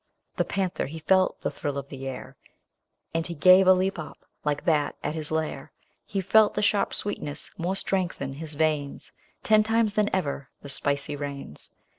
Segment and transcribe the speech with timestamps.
[0.37, 2.35] The panther he felt the thrill of the air.
[3.13, 5.71] And he gave a leap up, like that at his lair;
[6.07, 9.11] He felt the sharp sweetness more strengthen his' veins.
[9.43, 11.69] Ten times than ever the spicy rains.